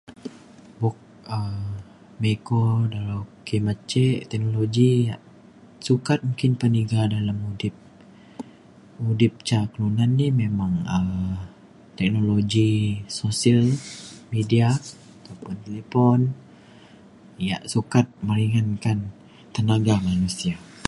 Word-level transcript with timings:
buk 0.81 0.97
um 1.35 1.57
miko 2.21 2.63
dau 2.93 3.21
kimet 3.47 3.79
ce 3.91 4.05
teknologi 4.31 4.91
yak 5.09 5.21
sukat 5.87 6.19
menggin 6.25 6.53
peniga 6.61 7.01
dalem 7.13 7.37
mudip 7.45 7.75
mudip 9.03 9.33
ca 9.47 9.59
kelunan 9.71 10.11
ni 10.19 10.27
memang 10.41 10.73
um 10.97 11.11
teknologi 11.97 12.71
sosial 13.19 13.61
media 14.33 14.67
ataupun 15.23 15.55
talipon 15.63 16.19
yak 17.49 17.63
sukat 17.73 18.05
mainkan 18.27 18.97
tenaga 19.55 19.95
manusia 20.09 20.55